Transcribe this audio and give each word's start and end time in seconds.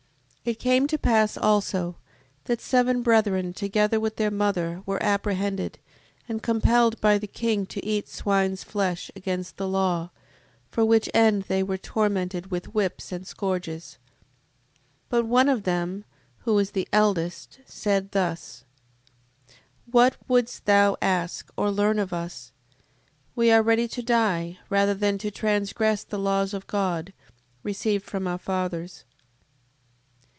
7:1. 0.43 0.51
It 0.53 0.57
came 0.59 0.87
to 0.87 0.97
pass 0.97 1.37
also, 1.37 1.97
that 2.45 2.59
seven 2.59 3.03
brethren, 3.03 3.53
together 3.53 3.99
with 3.99 4.15
their 4.15 4.31
mother, 4.31 4.81
were 4.87 5.01
apprehended, 5.03 5.77
and 6.27 6.41
compelled 6.41 6.99
by 6.99 7.19
the 7.19 7.27
king 7.27 7.67
to 7.67 7.85
eat 7.85 8.09
swine's 8.09 8.63
flesh 8.63 9.11
against 9.15 9.57
the 9.57 9.67
law, 9.67 10.09
for 10.71 10.83
which 10.83 11.07
end 11.13 11.43
they 11.43 11.61
were 11.61 11.77
tormented 11.77 12.49
with 12.49 12.73
whips 12.73 13.11
and 13.11 13.27
scourges. 13.27 13.99
7:2. 15.09 15.09
But 15.09 15.25
one 15.27 15.47
of 15.47 15.61
them, 15.61 16.05
who 16.39 16.55
was 16.55 16.71
the 16.71 16.87
eldest, 16.91 17.59
said 17.67 18.09
thus: 18.11 18.63
What 19.91 20.15
wouldst 20.27 20.65
thou 20.65 20.97
ask, 21.03 21.51
or 21.55 21.69
learn 21.69 21.99
of 21.99 22.13
us? 22.13 22.51
we 23.35 23.51
are 23.51 23.61
ready 23.61 23.87
to 23.89 24.01
die, 24.01 24.57
rather 24.71 24.95
than 24.95 25.19
to 25.19 25.29
transgress 25.29 26.03
the 26.03 26.17
laws 26.19 26.55
of 26.55 26.65
God, 26.65 27.13
received 27.63 28.05
from 28.05 28.25
our 28.25 28.39
fathers. 28.39 29.03